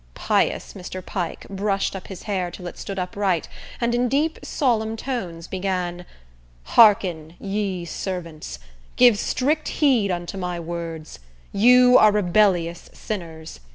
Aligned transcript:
Pious 0.15 0.73
Mr. 0.73 1.05
Pike 1.05 1.45
brushed 1.47 1.95
up 1.95 2.07
his 2.07 2.23
hair 2.23 2.49
till 2.49 2.65
it 2.65 2.79
stood 2.79 2.97
upright, 2.97 3.47
and, 3.79 3.93
in 3.93 4.09
deep, 4.09 4.39
solemn 4.41 4.97
tones, 4.97 5.47
began: 5.47 6.07
"Hearken, 6.63 7.35
ye 7.39 7.85
servants! 7.85 8.57
Give 8.95 9.15
strict 9.19 9.67
heed 9.67 10.09
unto 10.09 10.39
my 10.39 10.59
words. 10.59 11.19
You 11.53 11.99
are 11.99 12.11
rebellious 12.11 12.89
sinners. 12.91 13.59